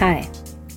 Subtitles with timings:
[0.00, 0.26] Hi,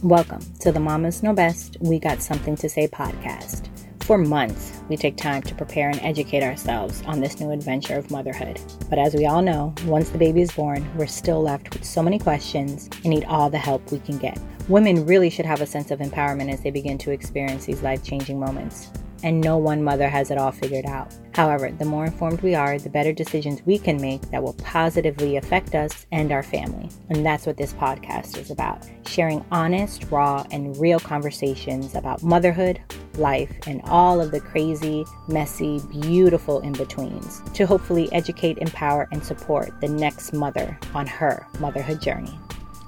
[0.01, 3.69] welcome to the Mamas Know Best We Got Something to Say podcast.
[4.03, 8.11] For months, we take time to prepare and educate ourselves on this new adventure of
[8.11, 8.59] motherhood.
[8.89, 12.03] But as we all know, once the baby is born, we're still left with so
[12.03, 14.37] many questions and need all the help we can get.
[14.67, 18.03] Women really should have a sense of empowerment as they begin to experience these life
[18.03, 18.89] changing moments
[19.23, 21.13] and no one mother has it all figured out.
[21.33, 25.37] However, the more informed we are, the better decisions we can make that will positively
[25.37, 26.89] affect us and our family.
[27.09, 32.81] And that's what this podcast is about sharing honest, raw, and real conversations about motherhood,
[33.17, 39.23] life, and all of the crazy, messy, beautiful in betweens to hopefully educate, empower, and
[39.23, 42.37] support the next mother on her motherhood journey.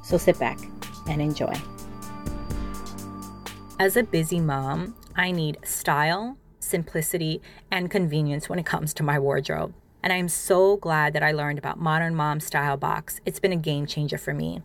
[0.04, 0.60] So sit back
[1.08, 1.54] and enjoy.
[3.80, 9.18] As a busy mom, I need style, simplicity, and convenience when it comes to my
[9.18, 9.74] wardrobe.
[10.04, 13.22] And I'm so glad that I learned about Modern Mom Style Box.
[13.26, 14.62] It's been a game changer for me.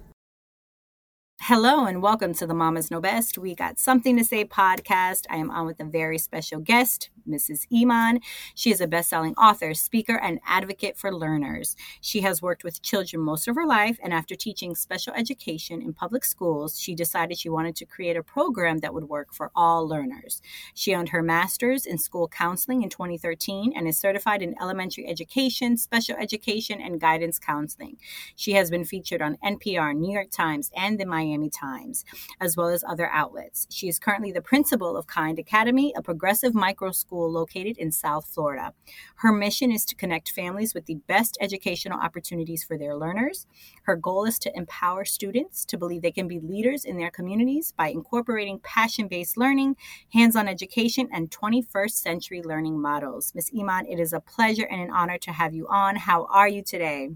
[1.46, 3.36] Hello and welcome to the Mamas Know Best.
[3.36, 5.26] We got something to say podcast.
[5.28, 7.66] I am on with a very special guest, Mrs.
[7.74, 8.20] Iman.
[8.54, 11.76] She is a best-selling author, speaker, and advocate for learners.
[12.00, 15.94] She has worked with children most of her life, and after teaching special education in
[15.94, 19.88] public schools, she decided she wanted to create a program that would work for all
[19.88, 20.44] learners.
[20.76, 25.76] She earned her master's in school counseling in 2013 and is certified in elementary education,
[25.76, 27.98] special education, and guidance counseling.
[28.36, 32.04] She has been featured on NPR, New York Times, and the Miami Miami Times,
[32.42, 33.66] as well as other outlets.
[33.70, 38.26] She is currently the principal of Kind Academy, a progressive micro school located in South
[38.26, 38.74] Florida.
[39.18, 43.48] Her mission is to connect families with the best educational opportunities for their learners.
[43.84, 47.74] Her goal is to empower students to believe they can be leaders in their communities
[47.78, 49.78] by incorporating passion based learning,
[50.12, 53.32] hands on education, and 21st century learning models.
[53.34, 53.52] Ms.
[53.58, 55.96] Iman, it is a pleasure and an honor to have you on.
[55.96, 57.12] How are you today?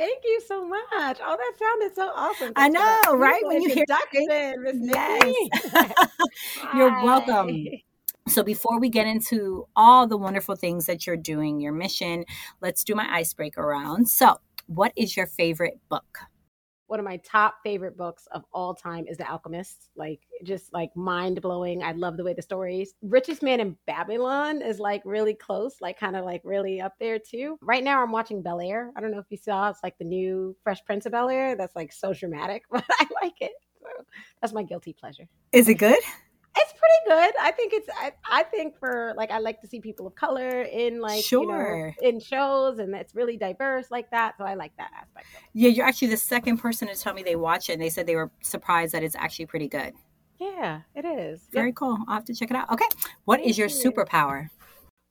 [0.00, 1.18] Thank you so much.
[1.22, 2.52] Oh, that sounded so awesome.
[2.56, 3.42] I know, right?
[3.44, 3.84] When you hear
[4.56, 5.94] Miss yes.
[6.74, 7.66] You're welcome.
[8.26, 12.24] So, before we get into all the wonderful things that you're doing, your mission,
[12.62, 14.08] let's do my icebreaker round.
[14.08, 16.20] So, what is your favorite book?
[16.90, 19.90] One of my top favorite books of all time is The Alchemist.
[19.94, 21.84] Like just like mind blowing.
[21.84, 22.94] I love the way the stories.
[23.00, 27.20] Richest Man in Babylon is like really close, like kind of like really up there
[27.20, 27.58] too.
[27.62, 28.90] Right now I'm watching Bel Air.
[28.96, 29.70] I don't know if you saw.
[29.70, 31.56] It's like the new Fresh Prince of Bel Air.
[31.56, 33.52] That's like so dramatic, but I like it.
[33.80, 34.04] So
[34.42, 35.28] that's my guilty pleasure.
[35.52, 36.00] Is it good?
[36.56, 37.34] It's pretty good.
[37.40, 37.88] I think it's.
[37.96, 41.42] I, I think for like I like to see people of color in like sure.
[41.42, 44.36] you know in shows, and it's really diverse like that.
[44.36, 45.26] So I like that aspect.
[45.52, 48.06] Yeah, you're actually the second person to tell me they watch it, and they said
[48.06, 49.94] they were surprised that it's actually pretty good.
[50.40, 51.42] Yeah, it is.
[51.52, 51.76] Very yep.
[51.76, 51.98] cool.
[52.08, 52.70] I'll have to check it out.
[52.70, 52.86] Okay,
[53.26, 53.74] what is your you.
[53.74, 54.48] superpower?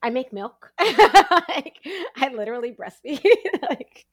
[0.01, 0.71] I make milk.
[0.79, 1.77] like
[2.17, 3.23] I literally breastfeed.
[3.69, 4.05] like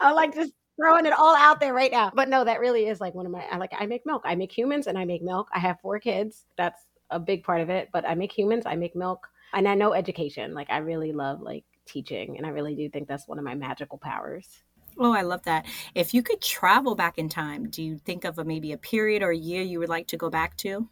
[0.00, 2.10] I like just throwing it all out there right now.
[2.14, 4.22] But no, that really is like one of my I like I make milk.
[4.24, 5.48] I make humans and I make milk.
[5.52, 6.44] I have four kids.
[6.56, 6.80] That's
[7.10, 7.88] a big part of it.
[7.92, 9.28] But I make humans, I make milk.
[9.52, 10.54] And I know education.
[10.54, 13.54] Like I really love like teaching and I really do think that's one of my
[13.54, 14.62] magical powers.
[14.98, 15.66] Oh, I love that.
[15.94, 19.22] If you could travel back in time, do you think of a, maybe a period
[19.22, 20.88] or a year you would like to go back to?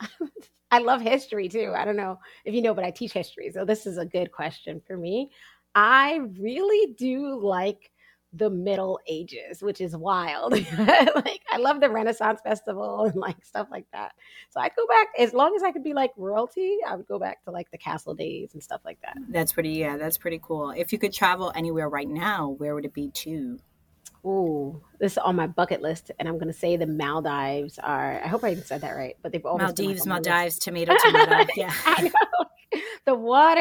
[0.70, 1.74] I love history too.
[1.76, 3.50] I don't know if you know, but I teach history.
[3.52, 5.30] So this is a good question for me.
[5.74, 7.89] I really do like
[8.32, 10.52] the Middle Ages, which is wild.
[10.78, 14.12] like I love the Renaissance Festival and like stuff like that.
[14.50, 16.78] So I'd go back as long as I could be like royalty.
[16.86, 19.16] I would go back to like the castle days and stuff like that.
[19.28, 19.70] That's pretty.
[19.70, 20.70] Yeah, that's pretty cool.
[20.70, 23.58] If you could travel anywhere right now, where would it be to?
[24.22, 28.22] Oh, this is on my bucket list, and I'm going to say the Maldives are.
[28.22, 31.46] I hope I said that right, but they've always Maldives, Maldives, tomato, tomato.
[31.56, 32.10] Yeah, I know
[33.06, 33.60] the water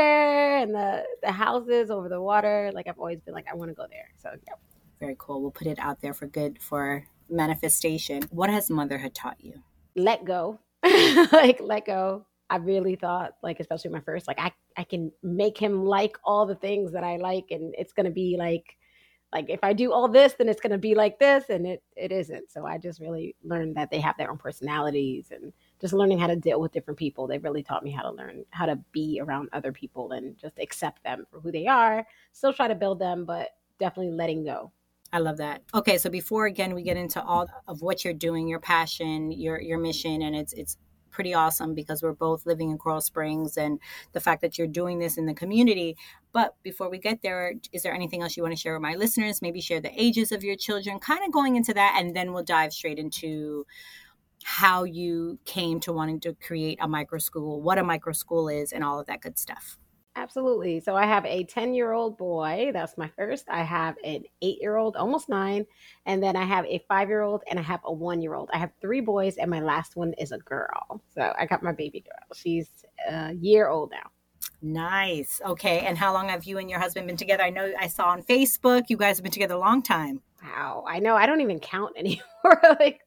[0.57, 2.71] and the the houses over the water.
[2.73, 4.09] Like I've always been like, I want to go there.
[4.21, 4.53] So yeah,
[4.99, 5.41] very cool.
[5.41, 8.23] We'll put it out there for good for manifestation.
[8.31, 9.61] What has motherhood taught you?
[9.95, 12.25] Let go, like let go.
[12.49, 16.45] I really thought, like especially my first, like I I can make him like all
[16.45, 18.77] the things that I like, and it's gonna be like
[19.31, 22.11] like if I do all this, then it's gonna be like this, and it it
[22.11, 22.51] isn't.
[22.51, 26.27] So I just really learned that they have their own personalities and just learning how
[26.27, 27.27] to deal with different people.
[27.27, 30.57] They really taught me how to learn how to be around other people and just
[30.59, 32.05] accept them for who they are.
[32.31, 33.49] Still try to build them, but
[33.79, 34.71] definitely letting go.
[35.11, 35.63] I love that.
[35.73, 39.59] Okay, so before again we get into all of what you're doing, your passion, your
[39.59, 40.77] your mission, and it's it's
[41.09, 43.79] pretty awesome because we're both living in Coral Springs and
[44.13, 45.97] the fact that you're doing this in the community.
[46.31, 48.95] But before we get there, is there anything else you want to share with my
[48.95, 49.41] listeners?
[49.41, 52.43] Maybe share the ages of your children, kind of going into that, and then we'll
[52.43, 53.65] dive straight into
[54.43, 58.71] how you came to wanting to create a micro school, what a micro school is,
[58.71, 59.77] and all of that good stuff.
[60.15, 60.81] Absolutely.
[60.81, 62.71] So I have a 10 year old boy.
[62.73, 63.45] That's my first.
[63.49, 65.65] I have an eight year old, almost nine.
[66.05, 68.49] And then I have a five year old and I have a one year old.
[68.53, 71.01] I have three boys and my last one is a girl.
[71.13, 72.35] So I got my baby girl.
[72.35, 72.67] She's
[73.09, 74.09] a year old now.
[74.61, 75.39] Nice.
[75.45, 75.79] Okay.
[75.81, 77.43] And how long have you and your husband been together?
[77.43, 80.21] I know I saw on Facebook you guys have been together a long time.
[80.43, 80.83] Wow.
[80.85, 81.15] I know.
[81.15, 82.61] I don't even count anymore.
[82.79, 82.99] like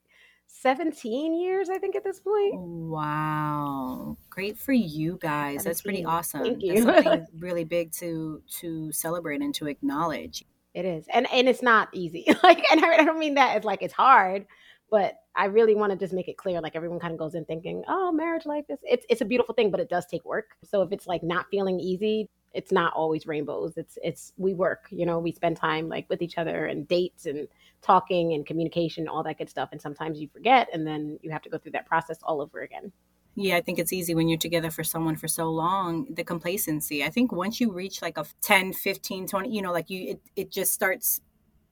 [0.61, 2.55] 17 years, I think, at this point.
[2.55, 4.17] Wow.
[4.29, 5.63] Great for you guys.
[5.63, 5.65] 17.
[5.65, 6.43] That's pretty awesome.
[6.43, 6.85] Thank you.
[6.85, 10.45] That's something really big to to celebrate and to acknowledge.
[10.75, 11.07] It is.
[11.13, 12.27] And and it's not easy.
[12.43, 14.47] like and I don't mean that as like it's hard,
[14.91, 17.45] but I really want to just make it clear like everyone kind of goes in
[17.47, 20.51] thinking, "Oh, marriage life is it's it's a beautiful thing, but it does take work."
[20.65, 23.75] So if it's like not feeling easy, it's not always rainbows.
[23.77, 27.27] It's it's we work, you know, we spend time like with each other and dates
[27.27, 27.49] and
[27.81, 29.71] talking and communication, all that good stuff.
[29.73, 32.61] And sometimes you forget and then you have to go through that process all over
[32.61, 32.93] again.
[33.35, 37.03] Yeah, I think it's easy when you're together for someone for so long, the complacency.
[37.03, 40.21] I think once you reach like a 10, 15, 20, you know, like you it,
[40.37, 41.23] it just starts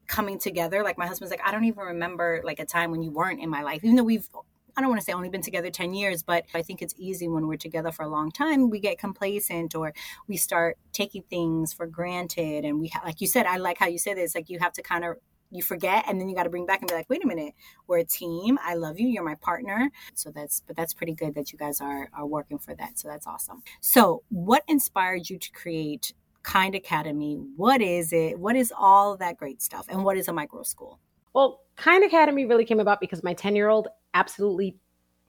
[0.06, 0.83] coming together.
[0.83, 3.50] Like my husband's like, I don't even remember like a time when you weren't in
[3.50, 4.29] my life, even though we've
[4.81, 7.29] I don't want to say only been together 10 years, but I think it's easy
[7.29, 8.71] when we're together for a long time.
[8.71, 9.93] We get complacent or
[10.27, 12.65] we start taking things for granted.
[12.65, 14.73] And we, ha- like you said, I like how you said this, like you have
[14.73, 15.17] to kind of
[15.50, 17.55] you forget and then you got to bring back and be like wait a minute
[17.88, 21.35] we're a team i love you you're my partner so that's but that's pretty good
[21.35, 25.37] that you guys are are working for that so that's awesome so what inspired you
[25.37, 26.12] to create
[26.44, 30.33] kind academy what is it what is all that great stuff and what is a
[30.33, 31.00] micro school
[31.33, 34.79] well kind academy really came about because my 10 year old absolutely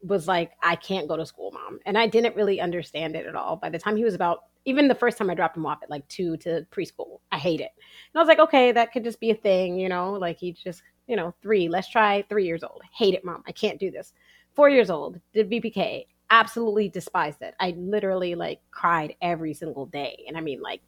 [0.04, 1.80] was like, I can't go to school, mom.
[1.86, 3.56] And I didn't really understand it at all.
[3.56, 5.90] By the time he was about, even the first time I dropped him off at
[5.90, 7.72] like two to preschool, I hate it.
[7.76, 10.54] And I was like, okay, that could just be a thing, you know, like he
[10.54, 12.82] just, you know, three, let's try three years old.
[12.94, 13.44] Hate it, mom.
[13.48, 14.14] I can't do this.
[14.54, 17.56] Four years old, did VPK, absolutely despised it.
[17.60, 20.24] I literally like cried every single day.
[20.28, 20.82] And I mean, like,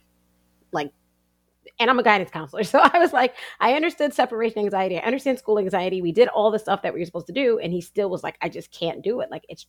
[0.71, 0.91] like
[1.79, 2.63] and I'm a guidance counselor.
[2.73, 4.97] So I was like, I understood separation anxiety.
[4.97, 6.01] I understand school anxiety.
[6.01, 7.59] We did all the stuff that we were supposed to do.
[7.59, 9.29] And he still was like, I just can't do it.
[9.29, 9.67] Like it's,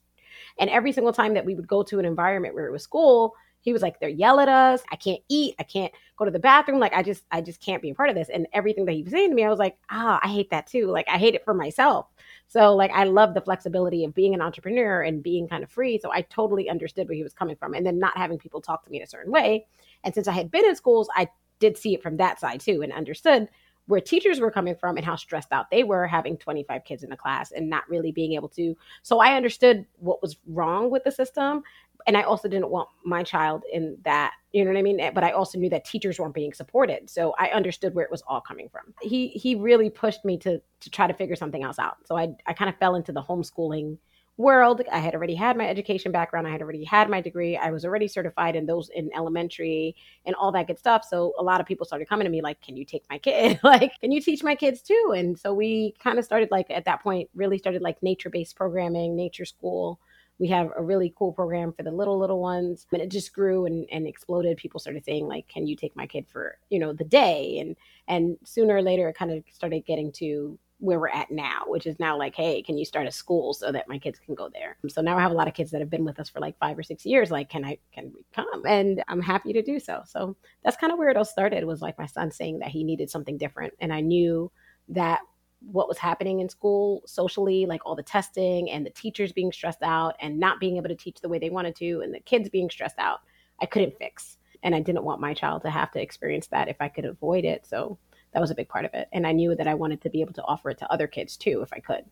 [0.59, 3.35] and every single time that we would go to an environment where it was school,
[3.61, 4.83] he was like, they're yell at us.
[4.93, 5.55] I can't eat.
[5.59, 6.81] I can't go to the bathroom.
[6.81, 8.29] Like I just, I just can't be a part of this.
[8.29, 10.67] And everything that he was saying to me, I was like, ah, I hate that
[10.67, 10.87] too.
[10.89, 12.07] Like I hate it for myself.
[12.47, 15.99] So like I love the flexibility of being an entrepreneur and being kind of free.
[15.99, 17.73] So I totally understood where he was coming from.
[17.73, 19.67] And then not having people talk to me in a certain way.
[20.05, 21.29] And since I had been in schools, I
[21.59, 23.49] did see it from that side too and understood
[23.87, 27.13] where teachers were coming from and how stressed out they were having 25 kids in
[27.13, 28.75] a class and not really being able to.
[29.03, 31.63] So I understood what was wrong with the system.
[32.07, 35.01] And I also didn't want my child in that, you know what I mean?
[35.01, 37.09] Eh, but I also knew that teachers weren't being supported.
[37.09, 38.95] So I understood where it was all coming from.
[39.01, 41.97] He he really pushed me to to try to figure something else out.
[42.05, 43.97] So I I kind of fell into the homeschooling
[44.37, 44.83] world.
[44.91, 46.47] I had already had my education background.
[46.47, 47.57] I had already had my degree.
[47.57, 49.95] I was already certified in those in elementary
[50.27, 51.05] and all that good stuff.
[51.09, 53.61] So a lot of people started coming to me like, "Can you take my kid?
[53.65, 56.85] like, can you teach my kids too?" And so we kind of started like at
[56.87, 60.01] that point really started like nature-based programming, nature school.
[60.41, 62.87] We have a really cool program for the little little ones.
[62.93, 64.57] And it just grew and, and exploded.
[64.57, 67.77] People started saying like, "Can you take my kid for, you know, the day?" And
[68.09, 71.87] and sooner or later it kind of started getting to where we're at now, which
[71.87, 74.51] is now like, hey, can you start a school so that my kids can go
[74.53, 74.77] there?
[74.85, 76.41] Um, so now I have a lot of kids that have been with us for
[76.41, 77.31] like five or six years.
[77.31, 78.67] Like, can I can we come?
[78.67, 80.03] And I'm happy to do so.
[80.07, 81.65] So that's kind of where it all started.
[81.65, 84.53] Was like my son saying that he needed something different, and I knew
[84.89, 85.21] that
[85.61, 89.83] what was happening in school socially, like all the testing and the teachers being stressed
[89.83, 92.51] out and not being able to teach the way they wanted to, and the kids
[92.51, 93.21] being stressed out,
[93.63, 94.37] I couldn't fix.
[94.63, 97.45] And I didn't want my child to have to experience that if I could avoid
[97.47, 97.67] it.
[97.67, 97.99] So
[98.35, 99.09] that was a big part of it.
[99.13, 101.37] And I knew that I wanted to be able to offer it to other kids
[101.37, 102.05] too, if I could.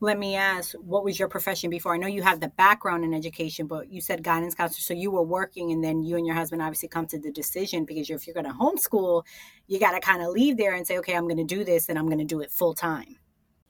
[0.00, 1.94] Let me ask, what was your profession before?
[1.94, 4.80] I know you have the background in education, but you said guidance counselor.
[4.80, 7.84] So you were working, and then you and your husband obviously come to the decision
[7.84, 9.24] because if you're going to homeschool,
[9.66, 11.88] you got to kind of leave there and say, okay, I'm going to do this
[11.88, 13.16] and I'm going to do it full time.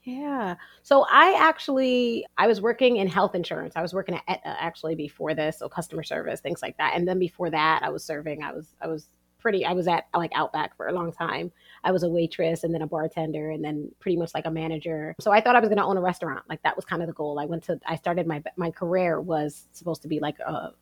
[0.03, 0.57] Yeah.
[0.83, 3.73] So I actually I was working in health insurance.
[3.75, 6.93] I was working at Aetna actually before this, so customer service, things like that.
[6.95, 8.43] And then before that, I was serving.
[8.43, 11.53] I was I was pretty, I was at like Outback for a long time.
[11.85, 15.15] I was a waitress and then a bartender and then pretty much like a manager.
[15.21, 16.45] So I thought I was going to own a restaurant.
[16.49, 17.39] Like that was kind of the goal.
[17.39, 20.73] I went to, I started my, my career was supposed to be like a,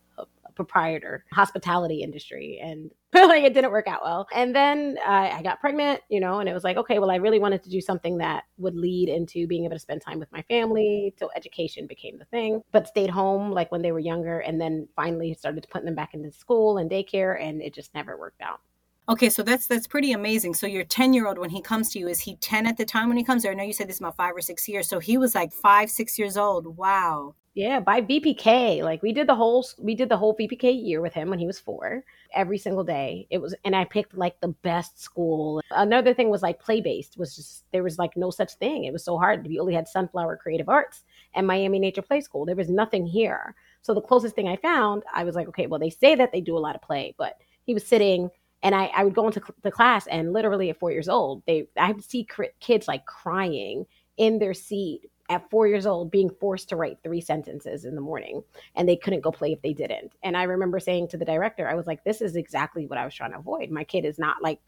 [0.54, 2.60] proprietor, hospitality industry.
[2.62, 4.26] And like it didn't work out well.
[4.32, 7.16] And then I, I got pregnant, you know, and it was like, okay, well, I
[7.16, 10.30] really wanted to do something that would lead into being able to spend time with
[10.32, 11.14] my family.
[11.18, 14.40] So education became the thing, but stayed home like when they were younger.
[14.40, 17.40] And then finally started putting them back into school and daycare.
[17.40, 18.60] And it just never worked out.
[19.08, 20.54] Okay, so that's that's pretty amazing.
[20.54, 23.16] So your 10-year-old when he comes to you, is he 10 at the time when
[23.16, 23.44] he comes?
[23.44, 24.88] Or I know you said this about five or six years.
[24.88, 26.76] So he was like five, six years old.
[26.76, 27.34] Wow.
[27.54, 28.82] Yeah, by VPK.
[28.82, 31.46] Like we did the whole we did the whole VPK year with him when he
[31.46, 32.04] was four.
[32.32, 33.26] Every single day.
[33.28, 35.60] It was and I picked like the best school.
[35.72, 38.84] Another thing was like play based was just there was like no such thing.
[38.84, 39.46] It was so hard.
[39.46, 41.02] We only had Sunflower Creative Arts
[41.34, 42.46] and Miami Nature Play School.
[42.46, 43.56] There was nothing here.
[43.82, 46.40] So the closest thing I found, I was like, okay, well they say that they
[46.40, 48.30] do a lot of play, but he was sitting
[48.62, 51.68] and I, I would go into the class and literally at four years old they
[51.76, 52.26] i would see
[52.60, 57.20] kids like crying in their seat at four years old being forced to write three
[57.20, 58.42] sentences in the morning
[58.74, 60.12] and they couldn't go play if they didn't.
[60.22, 63.04] And i remember saying to the director i was like this is exactly what i
[63.04, 63.70] was trying to avoid.
[63.70, 64.60] My kid is not like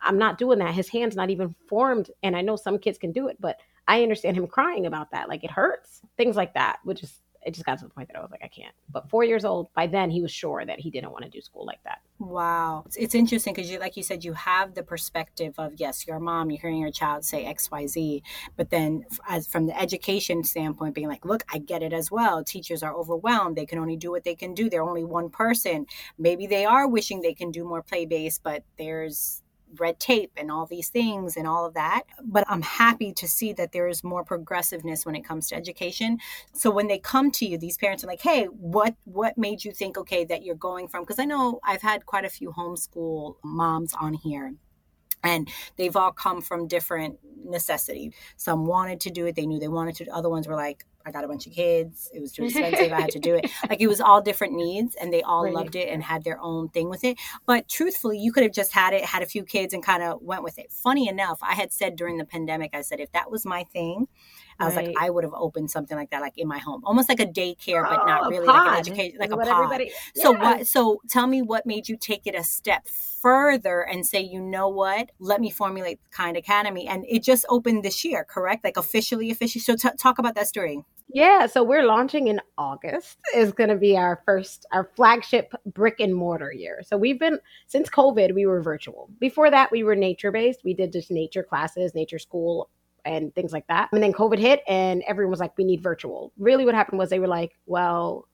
[0.00, 0.74] i'm not doing that.
[0.74, 4.02] His hands not even formed and i know some kids can do it but i
[4.02, 5.28] understand him crying about that.
[5.28, 8.16] Like it hurts things like that which is it just got to the point that
[8.16, 8.74] I was like, I can't.
[8.90, 11.40] But four years old, by then he was sure that he didn't want to do
[11.40, 11.98] school like that.
[12.18, 12.84] Wow.
[12.86, 16.20] It's, it's interesting because you, like you said, you have the perspective of, yes, your
[16.20, 18.22] mom, you're hearing your child say X, Y, Z.
[18.56, 22.44] But then as from the education standpoint, being like, look, I get it as well.
[22.44, 23.56] Teachers are overwhelmed.
[23.56, 24.70] They can only do what they can do.
[24.70, 25.86] They're only one person.
[26.18, 29.41] Maybe they are wishing they can do more play based, but there's
[29.78, 32.02] red tape and all these things and all of that.
[32.24, 36.18] But I'm happy to see that there is more progressiveness when it comes to education.
[36.52, 39.72] So when they come to you, these parents are like, "Hey, what what made you
[39.72, 43.36] think okay that you're going from?" Because I know I've had quite a few homeschool
[43.42, 44.54] moms on here
[45.24, 49.68] and they've all come from different necessity some wanted to do it they knew they
[49.68, 52.10] wanted to other ones were like I got a bunch of kids.
[52.14, 52.92] It was too expensive.
[52.92, 53.50] I had to do it.
[53.68, 55.54] Like it was all different needs and they all right.
[55.54, 57.18] loved it and had their own thing with it.
[57.46, 60.20] But truthfully, you could have just had it, had a few kids and kind of
[60.20, 60.72] went with it.
[60.72, 64.08] Funny enough, I had said during the pandemic, I said, if that was my thing,
[64.58, 64.88] I was right.
[64.88, 67.26] like, I would have opened something like that, like in my home, almost like a
[67.26, 69.82] daycare, but not oh, really like an education, like a pod.
[70.14, 70.66] So what?
[70.66, 74.68] So tell me what made you take it a step further and say, you know
[74.68, 75.10] what?
[75.18, 78.64] Let me formulate Kind Academy, and it just opened this year, correct?
[78.64, 79.62] Like officially, officially.
[79.62, 80.84] So t- talk about that story.
[81.14, 83.18] Yeah, so we're launching in August.
[83.34, 86.82] Is going to be our first, our flagship brick and mortar year.
[86.86, 89.10] So we've been since COVID, we were virtual.
[89.20, 90.60] Before that, we were nature based.
[90.64, 92.70] We did just nature classes, nature school,
[93.04, 93.88] and things like that.
[93.92, 97.10] And then COVID hit, and everyone was like, "We need virtual." Really, what happened was
[97.10, 98.28] they were like, "Well."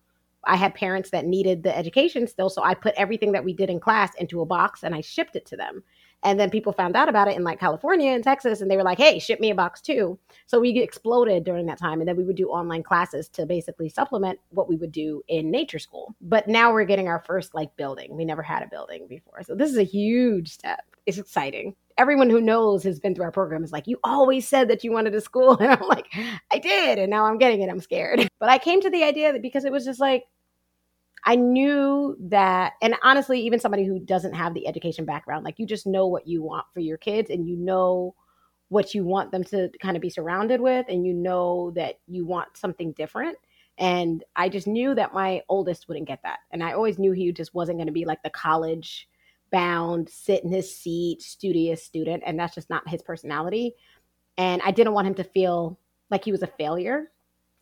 [0.44, 3.68] I had parents that needed the education still, so I put everything that we did
[3.68, 5.82] in class into a box and I shipped it to them.
[6.24, 8.82] And then people found out about it in like California and Texas, and they were
[8.82, 10.18] like, hey, ship me a box too.
[10.46, 12.00] So we exploded during that time.
[12.00, 15.50] And then we would do online classes to basically supplement what we would do in
[15.50, 16.14] nature school.
[16.20, 18.16] But now we're getting our first like building.
[18.16, 19.42] We never had a building before.
[19.44, 20.80] So this is a huge step.
[21.06, 21.76] It's exciting.
[21.98, 24.92] Everyone who knows has been through our program is like, you always said that you
[24.92, 25.56] wanted a school.
[25.60, 26.06] And I'm like,
[26.52, 26.98] I did.
[26.98, 27.68] And now I'm getting it.
[27.68, 28.28] I'm scared.
[28.40, 30.24] But I came to the idea that because it was just like,
[31.24, 35.66] I knew that, and honestly, even somebody who doesn't have the education background, like you
[35.66, 38.14] just know what you want for your kids and you know
[38.68, 42.24] what you want them to kind of be surrounded with, and you know that you
[42.24, 43.36] want something different.
[43.78, 46.40] And I just knew that my oldest wouldn't get that.
[46.50, 49.08] And I always knew he just wasn't going to be like the college
[49.50, 52.22] bound, sit in his seat, studious student.
[52.26, 53.74] And that's just not his personality.
[54.36, 55.78] And I didn't want him to feel
[56.10, 57.10] like he was a failure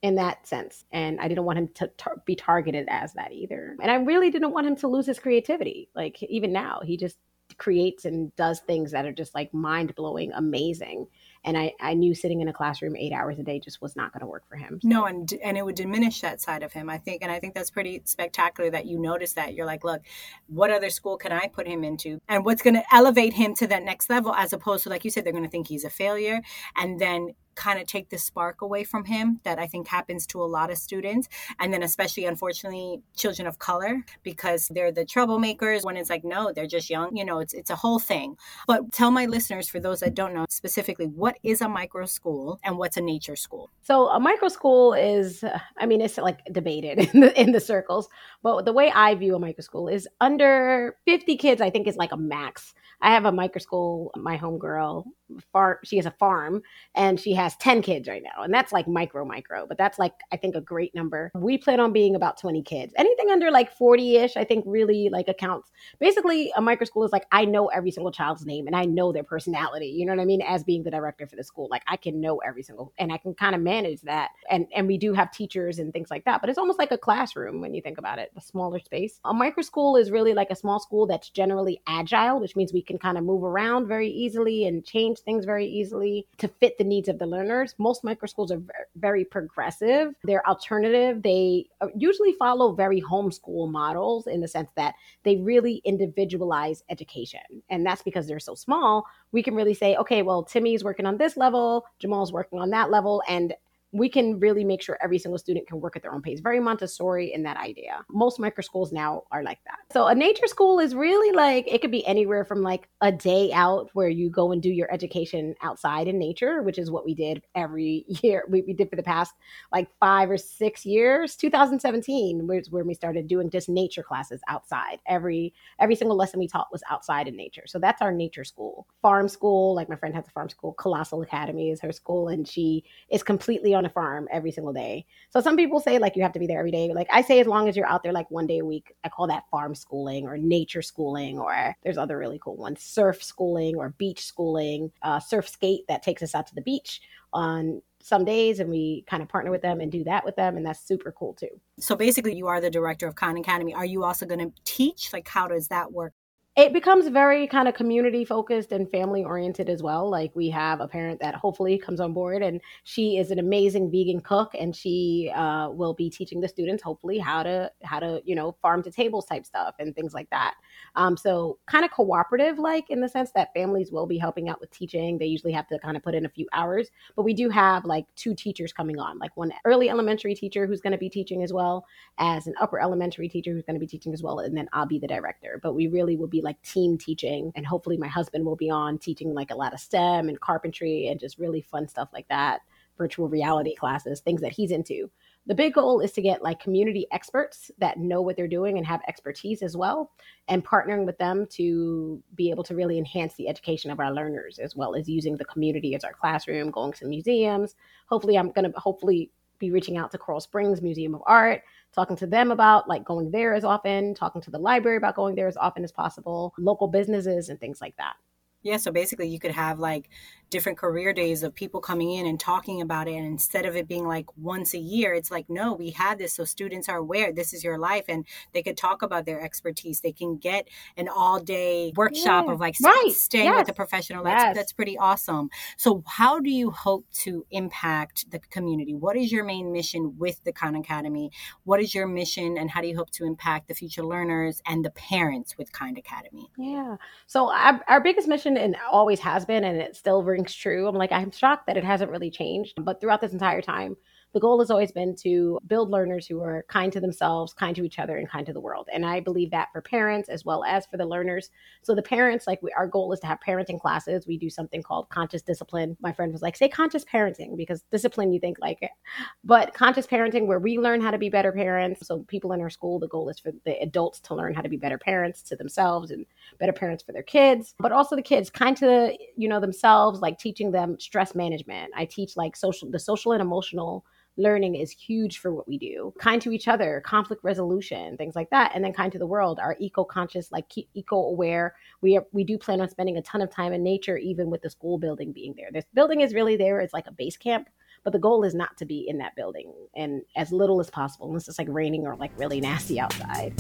[0.03, 0.85] in that sense.
[0.93, 3.77] And I didn't want him to tar- be targeted as that either.
[3.81, 5.89] And I really didn't want him to lose his creativity.
[5.95, 7.17] Like even now, he just
[7.59, 11.07] creates and does things that are just like mind blowing, amazing.
[11.45, 14.13] And I, I knew sitting in a classroom eight hours a day just was not
[14.13, 14.81] going to work for him.
[14.83, 16.91] No, and and it would diminish that side of him.
[16.91, 19.55] I think, and I think that's pretty spectacular that you notice that.
[19.55, 20.03] You're like, look,
[20.49, 23.67] what other school can I put him into, and what's going to elevate him to
[23.69, 25.91] that next level, as opposed to like you said, they're going to think he's a
[25.91, 26.43] failure,
[26.77, 30.43] and then kind of take the spark away from him that I think happens to
[30.43, 31.29] a lot of students.
[31.59, 36.53] And then, especially, unfortunately, children of color, because they're the troublemakers when it's like, no,
[36.53, 37.17] they're just young.
[37.17, 38.37] You know, it's, it's a whole thing.
[38.67, 42.61] But tell my listeners, for those that don't know specifically, what is a micro school
[42.63, 43.71] and what's a nature school?
[43.83, 45.45] So, a micro school is,
[45.79, 48.09] I mean, it's like debated in the, in the circles,
[48.43, 51.97] but the way I view a micro school is under 50 kids, I think is
[51.97, 55.05] like a max I have a micro school, my homegirl,
[55.53, 56.63] farm she has a farm
[56.95, 58.43] and she has 10 kids right now.
[58.43, 61.31] And that's like micro micro, but that's like I think a great number.
[61.35, 62.93] We plan on being about 20 kids.
[62.97, 65.71] Anything under like 40ish, I think really like accounts.
[65.99, 69.13] Basically, a micro school is like I know every single child's name and I know
[69.13, 69.89] their personality.
[69.89, 70.43] You know what I mean?
[70.43, 73.19] As being the director for the school, like I can know every single and I
[73.19, 74.31] can kind of manage that.
[74.51, 76.99] And and we do have teachers and things like that, but it's almost like a
[76.99, 79.21] classroom when you think about it, a smaller space.
[79.25, 82.83] A micro school is really like a small school that's generally agile, which means we
[82.87, 86.85] can kind of move around very easily and change things very easily to fit the
[86.85, 87.75] needs of the learners.
[87.79, 88.63] Most micro schools are
[88.97, 90.15] very progressive.
[90.25, 91.23] They're alternative.
[91.23, 97.41] They uh, usually follow very homeschool models in the sense that they really individualize education.
[97.71, 99.07] And that's because they're so small.
[99.33, 102.91] We can really say, okay, well, Timmy's working on this level, Jamal's working on that
[102.91, 103.55] level, and
[103.93, 106.41] we can really make sure every single student can work at their own pace.
[106.41, 108.05] Very Montessori in that idea.
[108.11, 109.79] Most micro schools now are like that.
[109.93, 113.53] So a nature school is really like it could be anywhere from like a day
[113.53, 117.15] out where you go and do your education outside in nature, which is what we
[117.15, 118.45] did every year.
[118.49, 119.35] We, we did for the past
[119.73, 121.37] like five or six years.
[121.37, 124.99] 2017 was where we started doing just nature classes outside.
[125.07, 127.65] Every every single lesson we taught was outside in nature.
[127.67, 128.87] So that's our nature school.
[129.01, 130.73] Farm school, like my friend has a farm school.
[130.75, 135.07] Colossal Academy is her school, and she is completely on a farm every single day.
[135.31, 136.93] So some people say like you have to be there every day.
[136.93, 139.09] Like I say, as long as you're out there like one day a week, I
[139.09, 143.77] call that farm schooling or nature schooling, or there's other really cool ones, surf schooling
[143.77, 147.01] or beach schooling, uh, surf skate that takes us out to the beach
[147.33, 150.57] on some days and we kind of partner with them and do that with them
[150.57, 151.49] and that's super cool too
[151.81, 155.13] so basically you are the director of Kind Academy are you also going to teach
[155.13, 156.13] like how does that work
[156.57, 160.09] it becomes very kind of community focused and family oriented as well.
[160.09, 163.91] Like we have a parent that hopefully comes on board, and she is an amazing
[163.91, 168.23] vegan cook, and she uh, will be teaching the students hopefully how to how to
[168.25, 170.55] you know farm to tables type stuff and things like that.
[170.95, 174.59] Um, so kind of cooperative, like in the sense that families will be helping out
[174.59, 175.19] with teaching.
[175.19, 177.85] They usually have to kind of put in a few hours, but we do have
[177.85, 181.43] like two teachers coming on, like one early elementary teacher who's going to be teaching
[181.43, 181.85] as well
[182.17, 184.87] as an upper elementary teacher who's going to be teaching as well, and then I'll
[184.87, 185.61] be the director.
[185.63, 187.53] But we really will be like team teaching.
[187.55, 191.09] And hopefully my husband will be on teaching like a lot of STEM and carpentry
[191.09, 192.61] and just really fun stuff like that,
[192.97, 195.11] virtual reality classes, things that he's into.
[195.49, 198.87] The big goal is to get like community experts that know what they're doing and
[198.87, 200.11] have expertise as well,
[200.49, 204.59] and partnering with them to be able to really enhance the education of our learners,
[204.59, 207.77] as well as using the community as our classroom, going to museums.
[208.09, 212.17] Hopefully, I'm going to hopefully be reaching out to Coral Springs Museum of Art, talking
[212.17, 215.49] to them about like going there as often, talking to the library about going there
[215.49, 218.15] as often as possible, local businesses and things like that.
[218.63, 220.11] Yeah, so basically you could have like
[220.51, 223.15] different career days of people coming in and talking about it.
[223.15, 226.35] And instead of it being like once a year, it's like, no, we had this.
[226.35, 230.01] So students are aware this is your life and they could talk about their expertise.
[230.01, 232.53] They can get an all day workshop yeah.
[232.53, 233.11] of like right.
[233.13, 233.61] staying yes.
[233.61, 234.25] with a professional.
[234.25, 234.57] That's, yes.
[234.57, 235.51] that's pretty awesome.
[235.77, 238.95] So, how do you hope to impact the community?
[238.95, 241.31] What is your main mission with the Kind Academy?
[241.65, 244.85] What is your mission and how do you hope to impact the future learners and
[244.85, 246.51] the parents with Kind Academy?
[246.57, 246.97] Yeah.
[247.27, 250.87] So, our, our biggest mission and always has been, and it still rings true.
[250.87, 252.75] I'm like, I'm shocked that it hasn't really changed.
[252.83, 253.97] But throughout this entire time,
[254.35, 257.85] the goal has always been to build learners who are kind to themselves, kind to
[257.85, 258.87] each other, and kind to the world.
[258.93, 261.49] And I believe that for parents as well as for the learners.
[261.83, 264.27] So the parents, like we, our goal is to have parenting classes.
[264.27, 265.97] We do something called conscious discipline.
[266.01, 268.91] My friend was like, say conscious parenting because discipline you think like it,
[269.45, 272.07] but conscious parenting where we learn how to be better parents.
[272.07, 274.69] So people in our school, the goal is for the adults to learn how to
[274.69, 276.27] be better parents to themselves and
[276.59, 280.39] better parents for their kids, but also the kids kind to you know themselves, like
[280.39, 281.93] teaching them stress management.
[281.97, 284.05] I teach like social the social and emotional
[284.37, 286.13] learning is huge for what we do.
[286.19, 289.59] Kind to each other, conflict resolution, things like that, and then kind to the world.
[289.59, 291.75] Our eco-conscious, like eco-aware.
[292.03, 294.63] We are, we do plan on spending a ton of time in nature, even with
[294.63, 295.71] the school building being there.
[295.73, 296.81] This building is really there.
[296.81, 297.69] It's like a base camp,
[298.05, 301.29] but the goal is not to be in that building and as little as possible,
[301.29, 303.55] unless it's like raining or like really nasty outside.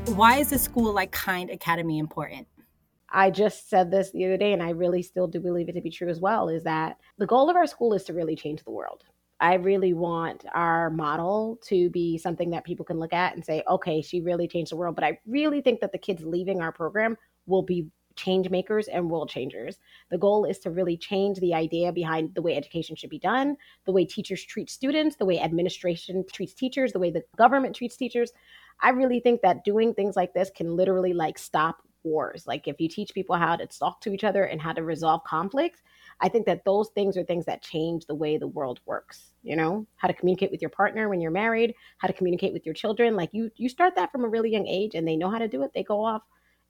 [0.08, 2.46] Why is a school like Kind Academy important?
[3.14, 5.82] I just said this the other day, and I really still do believe it to
[5.82, 8.64] be true as well is that the goal of our school is to really change
[8.64, 9.04] the world.
[9.42, 13.64] I really want our model to be something that people can look at and say,
[13.68, 14.94] okay, she really changed the world.
[14.94, 19.10] But I really think that the kids leaving our program will be change makers and
[19.10, 19.80] world changers.
[20.12, 23.58] The goal is to really change the idea behind the way education should be done,
[23.86, 27.98] the way teachers treat students, the way administration treats teachers, the way the government treats
[27.98, 28.32] teachers.
[28.82, 32.46] I really think that doing things like this can literally like stop wars.
[32.46, 35.24] Like if you teach people how to talk to each other and how to resolve
[35.24, 35.82] conflicts,
[36.22, 39.34] I think that those things are things that change the way the world works.
[39.44, 42.66] You know, how to communicate with your partner when you're married, how to communicate with
[42.66, 43.16] your children.
[43.16, 45.48] Like you you start that from a really young age and they know how to
[45.48, 46.22] do it, they go off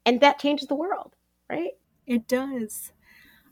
[0.06, 1.14] and that changes the world,
[1.48, 1.72] right?
[2.06, 2.92] It does.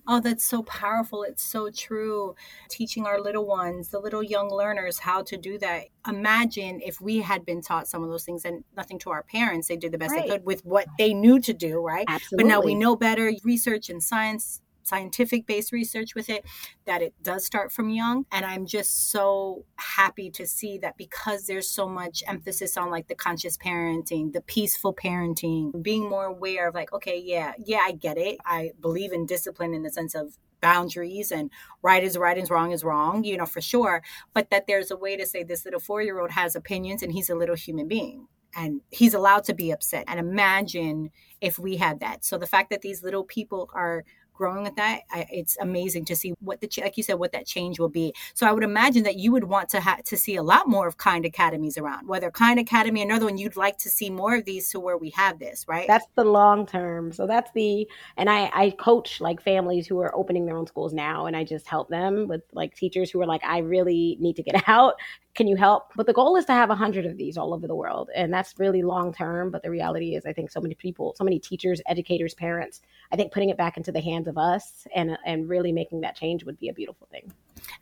[0.08, 1.22] Oh, that's so powerful.
[1.22, 2.34] It's so true.
[2.68, 5.84] Teaching our little ones, the little young learners, how to do that.
[6.08, 9.68] Imagine if we had been taught some of those things and nothing to our parents.
[9.68, 10.24] They did the best right.
[10.24, 12.06] they could with what they knew to do, right?
[12.08, 12.44] Absolutely.
[12.44, 13.32] But now we know better.
[13.44, 16.44] Research and science scientific based research with it
[16.84, 21.46] that it does start from young and i'm just so happy to see that because
[21.46, 26.68] there's so much emphasis on like the conscious parenting the peaceful parenting being more aware
[26.68, 30.14] of like okay yeah yeah i get it i believe in discipline in the sense
[30.14, 31.50] of boundaries and
[31.82, 34.02] right is right and wrong is wrong, you know, for sure.
[34.34, 37.12] But that there's a way to say this little four year old has opinions and
[37.12, 40.04] he's a little human being and he's allowed to be upset.
[40.08, 42.24] And imagine if we had that.
[42.24, 44.04] So the fact that these little people are
[44.40, 47.46] growing with that, I, it's amazing to see what the like you said what that
[47.46, 48.14] change will be.
[48.32, 50.88] So I would imagine that you would want to ha- to see a lot more
[50.88, 52.08] of kind academies around.
[52.08, 55.10] Whether kind academy, another one, you'd like to see more of these to where we
[55.10, 55.86] have this, right?
[55.86, 57.12] That's the long term.
[57.12, 60.94] So that's the and I I coach like families who are opening their own schools
[60.94, 64.36] now, and I just help them with like teachers who are like, I really need
[64.36, 64.94] to get out
[65.34, 65.92] can you help?
[65.94, 68.10] But the goal is to have a hundred of these all over the world.
[68.14, 69.50] And that's really long term.
[69.50, 72.80] But the reality is I think so many people, so many teachers, educators, parents,
[73.12, 76.16] I think putting it back into the hands of us and and really making that
[76.16, 77.32] change would be a beautiful thing.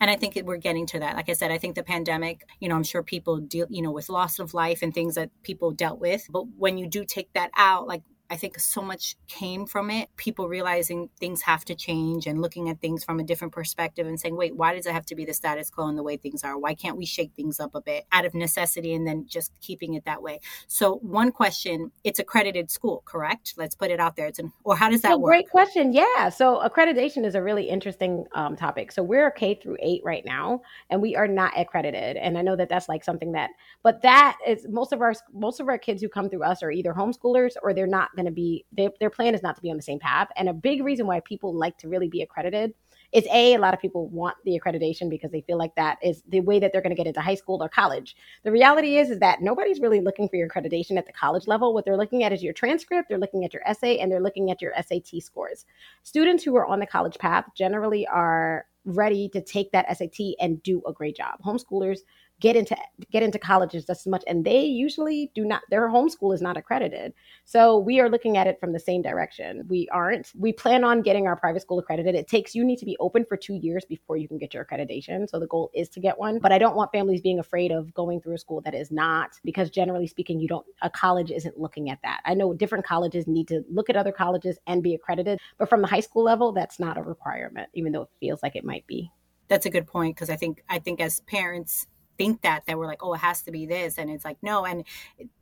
[0.00, 1.16] And I think we're getting to that.
[1.16, 3.92] Like I said, I think the pandemic, you know, I'm sure people deal, you know,
[3.92, 6.26] with loss of life and things that people dealt with.
[6.30, 10.10] But when you do take that out, like I think so much came from it.
[10.16, 14.20] People realizing things have to change and looking at things from a different perspective and
[14.20, 16.44] saying, wait, why does it have to be the status quo and the way things
[16.44, 16.58] are?
[16.58, 19.94] Why can't we shake things up a bit out of necessity and then just keeping
[19.94, 20.40] it that way?
[20.66, 23.54] So, one question it's accredited school, correct?
[23.56, 24.26] Let's put it out there.
[24.26, 25.30] It's an, or how does that so work?
[25.30, 25.94] Great question.
[25.94, 26.28] Yeah.
[26.28, 28.92] So, accreditation is a really interesting um, topic.
[28.92, 30.60] So, we're K through eight right now,
[30.90, 32.18] and we are not accredited.
[32.18, 33.50] And I know that that's like something that,
[33.82, 36.70] but that is most of our most of our kids who come through us are
[36.70, 39.70] either homeschoolers or they're not going to be they, their plan is not to be
[39.70, 40.28] on the same path.
[40.36, 42.74] And a big reason why people like to really be accredited
[43.12, 46.22] is a a lot of people want the accreditation because they feel like that is
[46.28, 48.16] the way that they're going to get into high school or college.
[48.42, 51.72] The reality is is that nobody's really looking for your accreditation at the college level.
[51.72, 54.50] What they're looking at is your transcript they're looking at your essay and they're looking
[54.50, 55.64] at your sat scores.
[56.02, 60.62] Students who are on the college path generally are ready to take that sat and
[60.62, 61.40] do a great job.
[61.44, 62.00] Homeschoolers
[62.40, 62.76] get into
[63.10, 66.56] get into colleges just as much and they usually do not their homeschool is not
[66.56, 67.12] accredited.
[67.44, 69.64] So we are looking at it from the same direction.
[69.68, 72.14] We aren't we plan on getting our private school accredited.
[72.14, 74.64] It takes you need to be open for two years before you can get your
[74.64, 75.28] accreditation.
[75.28, 77.92] So the goal is to get one but i don't want families being afraid of
[77.94, 81.58] going through a school that is not because generally speaking you don't a college isn't
[81.58, 82.20] looking at that.
[82.24, 85.82] I know different colleges need to look at other colleges and be accredited but from
[85.82, 88.86] the high school level that's not a requirement even though it feels like it might
[88.86, 89.10] be.
[89.48, 91.86] That's a good point because i think i think as parents
[92.18, 94.64] think that that we're like oh it has to be this and it's like no
[94.64, 94.84] and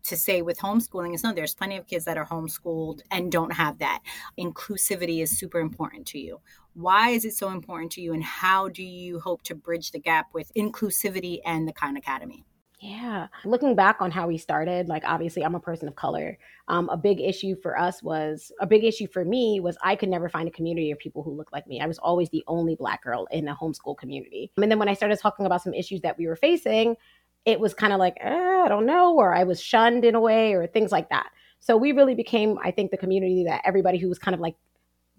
[0.04, 3.52] to say with homeschooling is no there's plenty of kids that are homeschooled and don't
[3.52, 4.00] have that.
[4.38, 6.40] Inclusivity is super important to you.
[6.74, 9.98] Why is it so important to you and how do you hope to bridge the
[9.98, 12.44] gap with inclusivity and the Kind Academy
[12.87, 13.27] yeah.
[13.44, 16.38] Looking back on how we started, like obviously I'm a person of color.
[16.68, 20.09] Um, a big issue for us was a big issue for me was I could
[20.09, 21.81] never find a community of people who looked like me.
[21.81, 24.53] I was always the only black girl in a homeschool community.
[24.57, 26.96] And then when I started talking about some issues that we were facing,
[27.44, 30.20] it was kind of like, eh, I don't know, or I was shunned in a
[30.20, 31.31] way, or things like that.
[31.59, 34.55] So we really became, I think, the community that everybody who was kind of like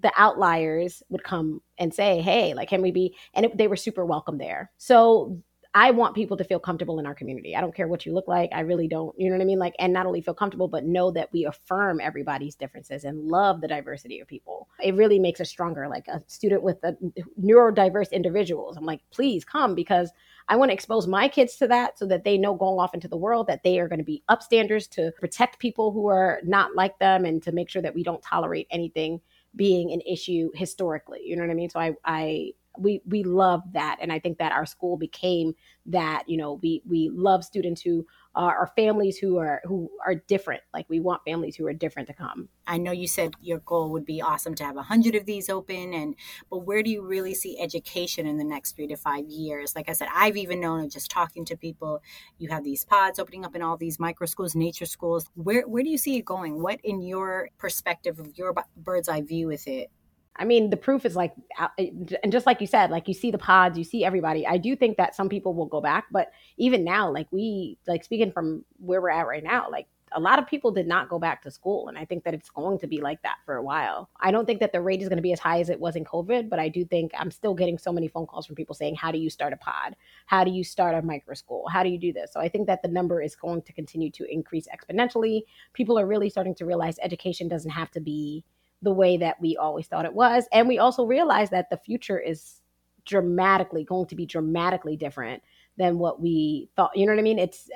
[0.02, 3.76] the outliers would come and say, "Hey, like, can we be?" And it, they were
[3.76, 4.72] super welcome there.
[4.78, 5.42] So
[5.74, 7.56] I want people to feel comfortable in our community.
[7.56, 8.50] I don't care what you look like.
[8.54, 9.14] I really don't.
[9.20, 9.60] You know what I mean?
[9.60, 13.62] Like, and not only feel comfortable, but know that we affirm everybody's differences and love
[13.62, 14.68] the diversity of people.
[14.82, 15.88] It really makes us stronger.
[15.88, 16.96] Like a student with a
[17.42, 18.78] neurodiverse individuals.
[18.78, 20.12] I'm like, please come because
[20.50, 23.08] I want to expose my kids to that so that they know going off into
[23.08, 26.76] the world that they are going to be upstanders to protect people who are not
[26.76, 29.20] like them and to make sure that we don't tolerate anything
[29.56, 31.22] being an issue historically.
[31.24, 31.70] You know what I mean?
[31.70, 33.98] So I, I we we love that.
[34.02, 35.54] And i think that our school became
[35.86, 38.06] that you know we we love students who
[38.38, 40.62] are, families who are who are different.
[40.74, 42.50] Like we want families who are different to come.
[42.68, 45.50] I know you said your goal would be awesome to have a hundred of these
[45.50, 46.16] open and
[46.50, 49.76] but where do you really see education in the next three to five years?
[49.76, 52.02] Like i said i've even known of just talking to people.
[52.38, 55.26] You have these pods opening up in all these micro schools nature schools.
[55.34, 56.62] Where where do you see it going?
[56.62, 59.90] What in your perspective of your bird's eye view with it
[60.38, 61.34] I mean, the proof is like,
[61.78, 61.90] eh,
[62.24, 64.46] and just like you said, like you see the pods, you see everybody.
[64.46, 68.04] I do think that some people will go back, but even now, like we, like
[68.04, 71.20] speaking from where we're at right now, like a lot of people did not go
[71.20, 71.88] back to school.
[71.88, 74.10] And I think that it's going to be like that for a while.
[74.20, 75.96] I don't think that the rate is going to be as high as it was
[75.96, 78.76] in COVID, but I do think I'm still getting so many phone calls from people
[78.76, 79.96] saying, How do you start a pod?
[80.26, 81.68] How do you start a micro school?
[81.68, 82.32] How do you do this?
[82.32, 85.42] So I think that the number is going to continue to increase exponentially.
[85.74, 88.44] People are really starting to realize education doesn't have to be
[88.82, 90.48] the way that we always thought it was.
[90.52, 92.62] And we also realize that the future is
[93.06, 95.42] dramatically going to be dramatically different
[95.78, 96.96] than what we thought.
[96.96, 97.40] You know what I mean?
[97.40, 97.70] It's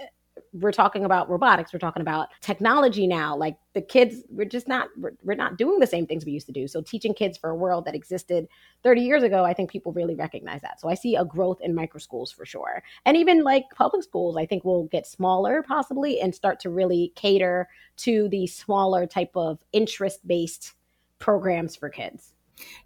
[0.53, 4.87] we're talking about robotics we're talking about technology now like the kids we're just not
[4.97, 7.49] we're, we're, not doing the same things we used to do so teaching kids for
[7.49, 8.47] a world that existed
[8.83, 11.75] 30 years ago i think people really recognize that so i see a growth in
[11.75, 16.19] micro schools for sure and even like public schools i think will get smaller possibly
[16.21, 20.75] and start to really cater to the smaller type of interest based
[21.21, 22.33] programs for kids.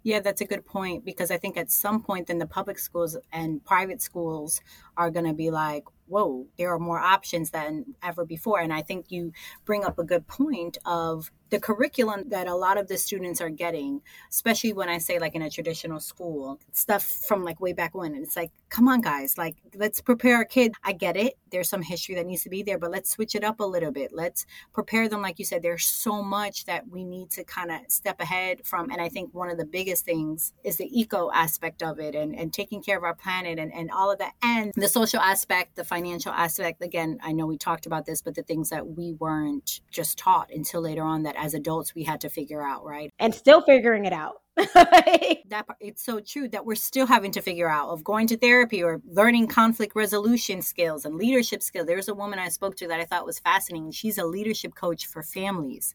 [0.04, 3.16] Yeah, that's a good point because I think at some point then the public schools
[3.32, 4.60] and private schools
[4.96, 8.60] are going to be like, whoa, there are more options than ever before.
[8.60, 9.32] And I think you
[9.64, 13.50] bring up a good point of the curriculum that a lot of the students are
[13.50, 17.94] getting, especially when I say like in a traditional school, stuff from like way back
[17.94, 18.14] when.
[18.14, 20.74] And it's like, come on, guys, like let's prepare our kids.
[20.82, 21.34] I get it.
[21.52, 23.92] There's some history that needs to be there, but let's switch it up a little
[23.92, 24.10] bit.
[24.12, 25.22] Let's prepare them.
[25.22, 28.90] Like you said, there's so much that we need to kind of step ahead from.
[28.90, 32.34] And I think one of the biggest things is the eco aspect of it and,
[32.34, 34.32] and taking care of our planet and, and all of that.
[34.42, 35.95] And the social aspect, the financial
[36.26, 36.82] aspect.
[36.82, 40.50] Again, I know we talked about this, but the things that we weren't just taught
[40.52, 43.10] until later on that as adults we had to figure out, right?
[43.18, 44.42] And still figuring it out.
[44.56, 48.82] that it's so true that we're still having to figure out of going to therapy
[48.82, 51.86] or learning conflict resolution skills and leadership skills.
[51.86, 53.90] There's a woman I spoke to that I thought was fascinating.
[53.90, 55.94] She's a leadership coach for families.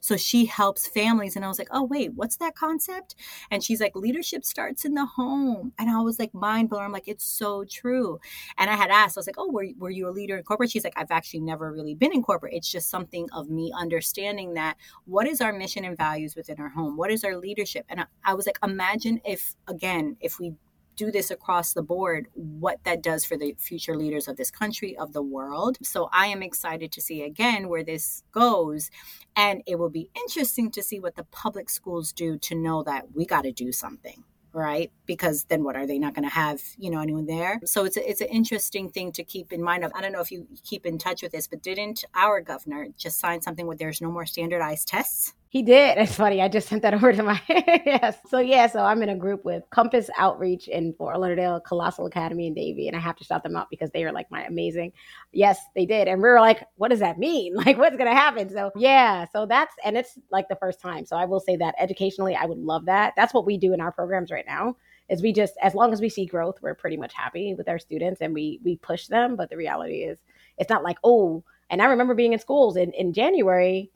[0.00, 1.36] So she helps families.
[1.36, 3.14] And I was like, oh, wait, what's that concept?
[3.50, 5.72] And she's like, leadership starts in the home.
[5.78, 6.84] And I was like, mind blown.
[6.84, 8.20] I'm like, it's so true.
[8.58, 10.70] And I had asked, I was like, oh, were, were you a leader in corporate?
[10.70, 12.54] She's like, I've actually never really been in corporate.
[12.54, 16.68] It's just something of me understanding that what is our mission and values within our
[16.68, 16.96] home?
[16.96, 17.84] What is our leadership?
[17.88, 20.54] And I, I was like, imagine if, again, if we
[20.96, 24.96] do this across the board, what that does for the future leaders of this country,
[24.96, 25.78] of the world.
[25.82, 28.90] So I am excited to see again where this goes.
[29.34, 33.14] And it will be interesting to see what the public schools do to know that
[33.14, 36.60] we got to do something right because then what are they not going to have
[36.76, 39.82] you know anyone there so it's a, it's an interesting thing to keep in mind
[39.84, 42.88] of i don't know if you keep in touch with this but didn't our governor
[42.98, 45.98] just sign something where there's no more standardized tests he did.
[46.02, 46.40] It's funny.
[46.40, 48.16] I just sent that over to my yes.
[48.26, 52.46] So yeah, so I'm in a group with Compass Outreach in Fort Lauderdale, Colossal Academy
[52.46, 54.92] in Davie, and I have to shout them out because they are like my amazing.
[55.30, 57.54] Yes, they did, and we were like, what does that mean?
[57.54, 58.48] Like, what's gonna happen?
[58.48, 61.04] So yeah, so that's and it's like the first time.
[61.04, 63.12] So I will say that educationally, I would love that.
[63.14, 64.76] That's what we do in our programs right now.
[65.10, 67.78] Is we just as long as we see growth, we're pretty much happy with our
[67.78, 69.36] students, and we we push them.
[69.36, 70.18] But the reality is,
[70.56, 71.44] it's not like oh.
[71.68, 73.90] And I remember being in schools in in January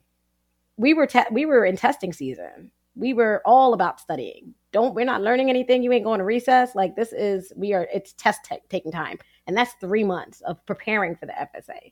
[0.77, 2.71] we were te- we were in testing season.
[2.95, 4.53] We were all about studying.
[4.71, 5.83] Don't we're not learning anything.
[5.83, 6.75] You ain't going to recess.
[6.75, 7.87] Like this is we are.
[7.93, 11.91] It's test t- taking time, and that's three months of preparing for the FSA.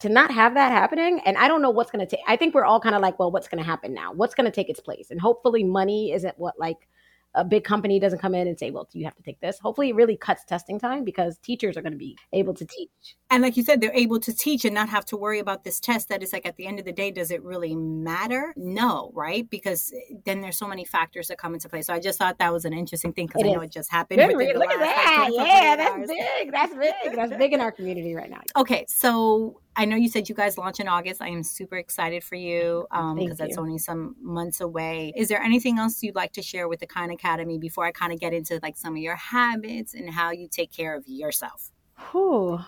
[0.00, 2.24] To not have that happening, and I don't know what's going to take.
[2.26, 4.12] I think we're all kind of like, well, what's going to happen now?
[4.12, 5.10] What's going to take its place?
[5.10, 6.88] And hopefully, money isn't what like
[7.34, 9.58] a big company doesn't come in and say, well, you have to take this.
[9.58, 13.16] Hopefully, it really cuts testing time because teachers are going to be able to teach.
[13.30, 15.80] And like you said, they're able to teach and not have to worry about this
[15.80, 18.54] test that is like at the end of the day, does it really matter?
[18.56, 19.48] No, right?
[19.50, 19.92] Because
[20.24, 21.82] then there's so many factors that come into play.
[21.82, 24.18] So I just thought that was an interesting thing because I know it just happened.
[24.20, 25.30] Look at that.
[25.32, 26.52] Yeah, that's big.
[26.52, 27.16] That's big.
[27.16, 28.40] That's big in our community right now.
[28.56, 28.84] Okay.
[28.88, 31.20] So I know you said you guys launch in August.
[31.20, 35.12] I am super excited for you because um, that's only some months away.
[35.16, 38.12] Is there anything else you'd like to share with the Kind Academy before I kind
[38.12, 41.70] of get into like some of your habits and how you take care of yourself?
[42.12, 42.60] Whew.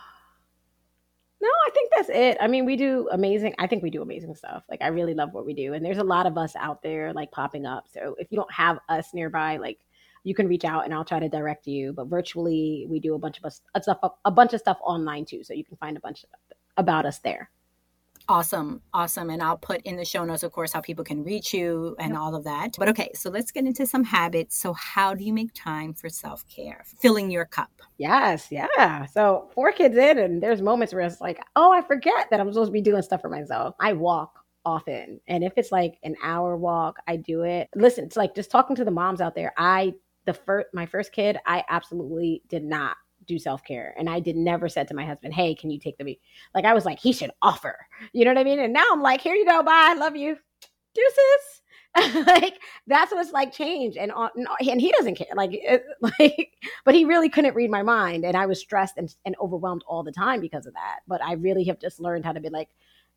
[1.38, 2.38] No, I think that's it.
[2.40, 3.54] I mean, we do amazing.
[3.58, 4.64] I think we do amazing stuff.
[4.68, 5.74] Like, I really love what we do.
[5.74, 7.84] And there's a lot of us out there like popping up.
[7.92, 9.78] So if you don't have us nearby, like,
[10.24, 11.92] you can reach out and I'll try to direct you.
[11.92, 15.24] But virtually, we do a bunch of us, a, stuff, a bunch of stuff online
[15.24, 15.44] too.
[15.44, 16.30] So you can find a bunch of
[16.76, 17.50] about us there.
[18.28, 18.82] Awesome.
[18.92, 19.30] Awesome.
[19.30, 22.10] And I'll put in the show notes, of course, how people can reach you and
[22.10, 22.20] yep.
[22.20, 22.74] all of that.
[22.76, 24.56] But okay, so let's get into some habits.
[24.56, 26.84] So, how do you make time for self care?
[27.00, 27.70] Filling your cup.
[27.98, 28.48] Yes.
[28.50, 29.06] Yeah.
[29.06, 32.52] So, four kids in, and there's moments where it's like, oh, I forget that I'm
[32.52, 33.76] supposed to be doing stuff for myself.
[33.78, 35.20] I walk often.
[35.28, 37.68] And if it's like an hour walk, I do it.
[37.76, 39.52] Listen, it's like just talking to the moms out there.
[39.56, 43.94] I, the first, my first kid, I absolutely did not do self care.
[43.98, 46.20] And I did never said to my husband, Hey, can you take the week?
[46.54, 47.76] Like I was like, he should offer.
[48.12, 48.60] You know what I mean?
[48.60, 50.36] And now I'm like, here you go, bye, I love you.
[50.94, 51.62] Deuces.
[52.26, 55.82] like that's what's like changed and and he doesn't care like it,
[56.18, 56.52] like
[56.84, 60.02] but he really couldn't read my mind and i was stressed and, and overwhelmed all
[60.02, 62.68] the time because of that but i really have just learned how to be like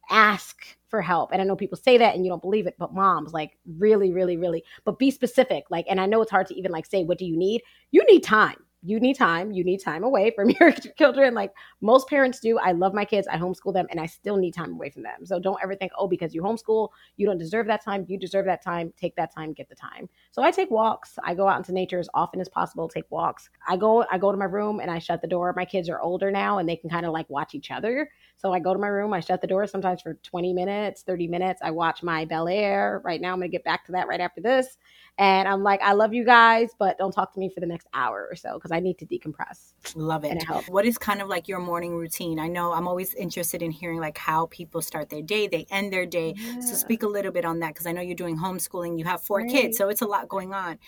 [0.10, 1.32] ask for help.
[1.32, 4.12] And I know people say that and you don't believe it, but moms, like really,
[4.12, 5.66] really, really, but be specific.
[5.70, 7.62] Like, and I know it's hard to even like say, what do you need?
[7.92, 9.52] You need time you need time.
[9.52, 11.34] You need time away from your children.
[11.34, 12.58] Like most parents do.
[12.60, 13.28] I love my kids.
[13.28, 15.26] I homeschool them and I still need time away from them.
[15.26, 18.06] So don't ever think, oh, because you homeschool, you don't deserve that time.
[18.08, 18.94] You deserve that time.
[18.98, 20.08] Take that time, get the time.
[20.32, 21.18] So I take walks.
[21.24, 23.50] I go out into nature as often as possible, take walks.
[23.68, 25.54] I go, I go to my room and I shut the door.
[25.56, 28.10] My kids are older now and they can kind of like watch each other.
[28.40, 31.28] So I go to my room, I shut the door sometimes for 20 minutes, 30
[31.28, 31.62] minutes.
[31.62, 33.02] I watch my Bel Air.
[33.04, 34.78] Right now, I'm going to get back to that right after this.
[35.18, 37.88] And I'm like, I love you guys, but don't talk to me for the next
[37.94, 39.74] hour or so because I need to decompress.
[39.94, 40.42] Love it.
[40.42, 42.40] it what is kind of like your morning routine?
[42.40, 45.92] I know I'm always interested in hearing like how people start their day, they end
[45.92, 46.36] their day.
[46.38, 46.62] Yeah.
[46.62, 48.98] So speak a little bit on that because I know you're doing homeschooling.
[48.98, 49.52] You have four right.
[49.52, 50.80] kids, so it's a lot going on.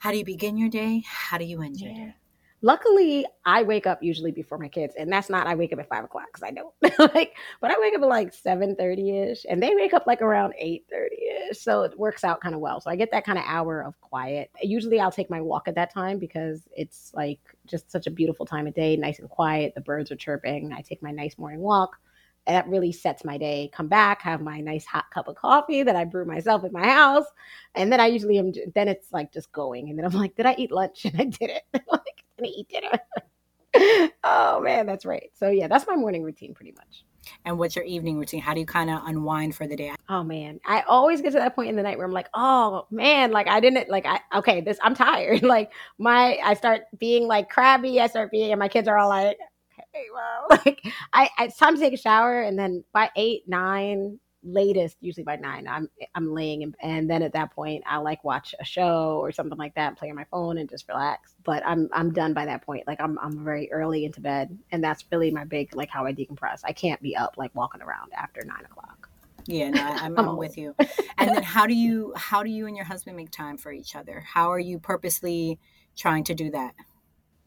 [0.00, 1.04] How do you begin your day?
[1.06, 1.86] How do you end yeah.
[1.86, 2.14] your day?
[2.62, 5.88] Luckily, I wake up usually before my kids, and that's not I wake up at
[5.88, 6.74] five o'clock because I don't
[7.14, 7.34] like.
[7.60, 10.52] But I wake up at like seven thirty ish, and they wake up like around
[10.58, 11.16] eight thirty
[11.50, 12.80] ish, so it works out kind of well.
[12.80, 14.50] So I get that kind of hour of quiet.
[14.62, 18.44] Usually, I'll take my walk at that time because it's like just such a beautiful
[18.44, 19.74] time of day, nice and quiet.
[19.74, 20.72] The birds are chirping.
[20.72, 21.96] I take my nice morning walk.
[22.46, 23.70] That really sets my day.
[23.72, 26.86] Come back, have my nice hot cup of coffee that I brew myself at my
[26.86, 27.26] house,
[27.74, 28.52] and then I usually am.
[28.74, 31.04] Then it's like just going, and then I'm like, did I eat lunch?
[31.10, 31.62] And I did it.
[31.90, 32.98] like, gonna eat dinner.
[34.24, 35.30] oh man, that's right.
[35.34, 37.04] So yeah, that's my morning routine pretty much.
[37.44, 38.40] And what's your evening routine?
[38.40, 39.92] How do you kind of unwind for the day?
[40.08, 42.86] Oh man, I always get to that point in the night where I'm like, oh
[42.90, 45.42] man, like I didn't like I okay, this I'm tired.
[45.42, 48.00] like my I start being like crabby.
[48.00, 49.36] I start being, and my kids are all like,
[50.50, 50.80] like
[51.12, 55.36] I it's time to take a shower, and then by eight nine latest usually by
[55.36, 59.18] nine i'm i'm laying in, and then at that point i like watch a show
[59.20, 61.34] or something like that play on my phone and just relax.
[61.44, 62.86] But i'm i'm done by that point.
[62.86, 66.12] Like i'm i'm very early into bed and that's really my big like how i
[66.12, 66.60] decompress.
[66.64, 69.10] I can't be up like walking around after nine o'clock.
[69.46, 70.74] Yeah no, I'm, I'm with you.
[71.18, 73.94] And then how do you how do you and your husband make time for each
[73.94, 74.20] other?
[74.26, 75.58] How are you purposely
[75.96, 76.74] trying to do that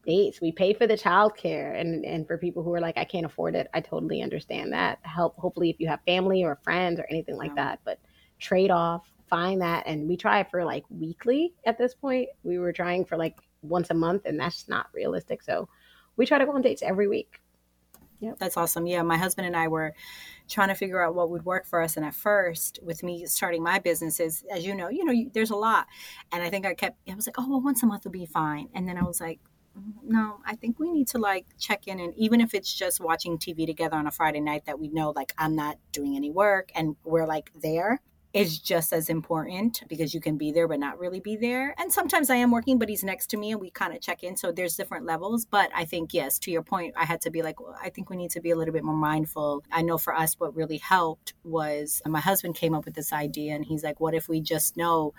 [0.06, 0.40] dates.
[0.40, 3.54] We pay for the childcare, and and for people who are like, I can't afford
[3.54, 4.98] it, I totally understand that.
[5.02, 5.36] Help.
[5.36, 7.64] Hopefully, if you have family or friends or anything like yeah.
[7.64, 7.98] that, but
[8.38, 12.28] trade off, find that, and we try for like weekly at this point.
[12.42, 15.42] We were trying for like once a month, and that's not realistic.
[15.42, 15.68] So
[16.16, 17.40] we try to go on dates every week.
[18.20, 18.38] Yep.
[18.38, 18.86] That's awesome.
[18.86, 19.92] Yeah, my husband and I were
[20.48, 21.96] trying to figure out what would work for us.
[21.96, 25.50] And at first, with me starting my businesses, as you know, you know, you, there's
[25.50, 25.86] a lot.
[26.32, 28.24] And I think I kept, I was like, oh, well, once a month will be
[28.24, 28.68] fine.
[28.74, 29.40] And then I was like,
[30.02, 33.38] no, I think we need to like check in and even if it's just watching
[33.38, 36.70] TV together on a Friday night that we know like I'm not doing any work
[36.74, 38.00] and we're like there
[38.34, 41.72] is just as important because you can be there but not really be there.
[41.78, 44.24] And sometimes I am working, but he's next to me and we kind of check
[44.24, 44.36] in.
[44.36, 45.44] So there's different levels.
[45.44, 48.10] But I think, yes, to your point, I had to be like, well, I think
[48.10, 49.62] we need to be a little bit more mindful.
[49.70, 53.54] I know for us, what really helped was my husband came up with this idea
[53.54, 55.14] and he's like, what if we just know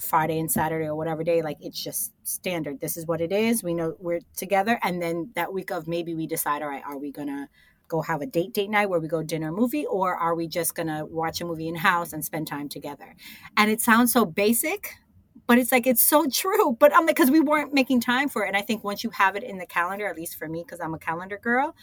[0.00, 2.80] Friday and Saturday or whatever day, like it's just standard.
[2.80, 3.62] This is what it is.
[3.62, 4.78] We know we're together.
[4.82, 7.48] And then that week of maybe we decide, all right, are we going to
[7.88, 10.74] go have a date date night where we go dinner movie or are we just
[10.74, 13.14] going to watch a movie in house and spend time together?
[13.56, 14.94] And it sounds so basic,
[15.46, 16.76] but it's like it's so true.
[16.78, 18.48] But I'm like, because we weren't making time for it.
[18.48, 20.80] And I think once you have it in the calendar, at least for me, because
[20.80, 21.74] I'm a calendar girl,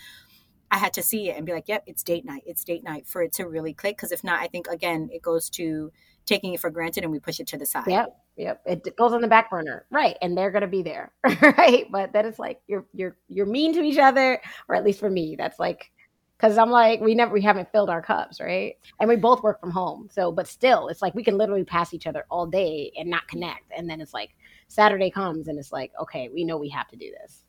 [0.71, 2.43] I had to see it and be like, yep, it's date night.
[2.45, 3.97] It's date night for it to really click.
[3.97, 5.91] Because if not, I think again, it goes to
[6.27, 7.87] taking it for granted and we push it to the side.
[7.87, 8.15] Yep.
[8.35, 8.61] Yep.
[8.65, 9.85] It goes on the back burner.
[9.89, 10.17] Right.
[10.21, 11.11] And they're gonna be there.
[11.41, 11.87] right.
[11.91, 15.09] But then it's like you're you're you're mean to each other, or at least for
[15.09, 15.91] me, that's like
[16.37, 18.75] because I'm like, we never we haven't filled our cups, right?
[18.99, 20.09] And we both work from home.
[20.11, 23.27] So but still it's like we can literally pass each other all day and not
[23.27, 23.71] connect.
[23.75, 24.35] And then it's like
[24.67, 27.43] Saturday comes and it's like, okay, we know we have to do this.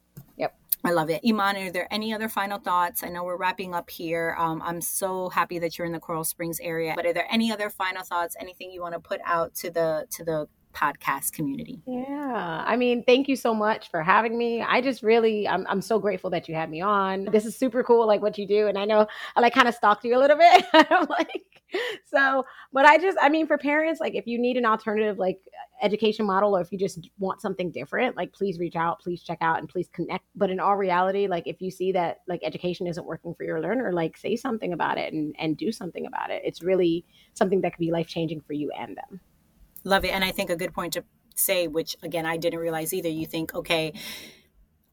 [0.84, 1.20] I love it.
[1.26, 3.02] Iman, are there any other final thoughts?
[3.02, 4.36] I know we're wrapping up here.
[4.38, 6.92] Um, I'm so happy that you're in the Coral Springs area.
[6.94, 8.36] But are there any other final thoughts?
[8.40, 11.82] Anything you want to put out to the to the podcast community.
[11.86, 12.64] Yeah.
[12.66, 14.62] I mean, thank you so much for having me.
[14.62, 17.24] I just really, I'm, I'm so grateful that you had me on.
[17.24, 18.68] This is super cool, like what you do.
[18.68, 20.64] And I know I like kind of stalked you a little bit.
[20.72, 21.62] I'm like,
[22.04, 25.40] so, but I just, I mean, for parents, like if you need an alternative, like
[25.82, 29.38] education model, or if you just want something different, like please reach out, please check
[29.40, 30.24] out, and please connect.
[30.34, 33.60] But in all reality, like if you see that like education isn't working for your
[33.60, 36.42] learner, like say something about it and and do something about it.
[36.44, 37.04] It's really
[37.34, 39.20] something that could be life changing for you and them.
[39.84, 40.08] Love it.
[40.08, 41.04] And I think a good point to
[41.34, 43.92] say, which again, I didn't realize either, you think, okay,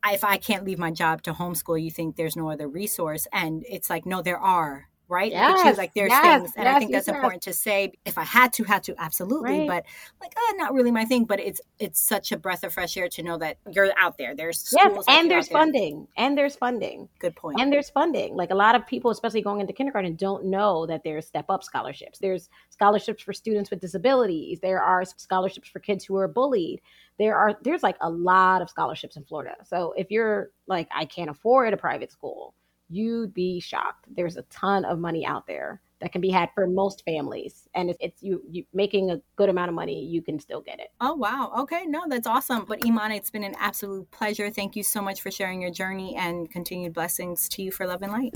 [0.08, 3.28] if I can't leave my job to homeschool, you think there's no other resource.
[3.34, 5.32] And it's like, no, there are right?
[5.32, 7.94] Yes, like there's yes, things, and yes, I think that's important to say.
[8.06, 9.60] If I had to, had to, absolutely.
[9.60, 9.68] Right.
[9.68, 9.86] But
[10.22, 11.26] like, uh, not really my thing.
[11.26, 14.36] But it's it's such a breath of fresh air to know that you're out there.
[14.36, 15.60] There's Yes, and there's out there.
[15.60, 17.10] funding, and there's funding.
[17.20, 17.60] Good point.
[17.60, 18.36] And there's funding.
[18.36, 21.64] Like a lot of people, especially going into kindergarten, don't know that there's step up
[21.64, 22.20] scholarships.
[22.20, 24.60] There's scholarships for students with disabilities.
[24.62, 26.82] There are scholarships for kids who are bullied.
[27.18, 29.56] There are there's like a lot of scholarships in Florida.
[29.64, 32.54] So if you're like, I can't afford a private school,
[32.96, 34.06] you'd be shocked.
[34.16, 37.68] There's a ton of money out there that can be had for most families.
[37.74, 40.80] And it's, it's you, you making a good amount of money, you can still get
[40.80, 40.88] it.
[41.02, 41.52] Oh wow.
[41.60, 42.66] Okay, no, that's awesome.
[42.66, 44.50] But Iman, it's been an absolute pleasure.
[44.50, 48.02] Thank you so much for sharing your journey and continued blessings to you for love
[48.02, 48.36] and light.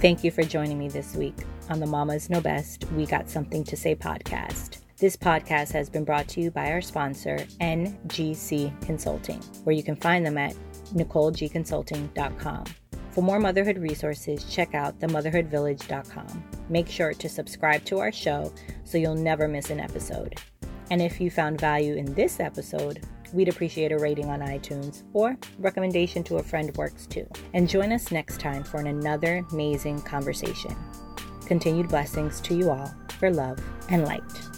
[0.00, 1.36] Thank you for joining me this week
[1.70, 4.80] on the Mamas Know Best We Got Something to Say podcast.
[4.98, 9.96] This podcast has been brought to you by our sponsor, NGC Consulting, where you can
[9.96, 10.54] find them at
[10.94, 12.64] NicoleGConsulting.com.
[13.10, 16.44] For more motherhood resources, check out themotherhoodvillage.com.
[16.68, 20.34] Make sure to subscribe to our show so you'll never miss an episode.
[20.90, 25.36] And if you found value in this episode, we'd appreciate a rating on iTunes or
[25.58, 27.26] recommendation to a friend works too.
[27.52, 30.74] And join us next time for another amazing conversation.
[31.46, 33.58] Continued blessings to you all for love
[33.90, 34.53] and light.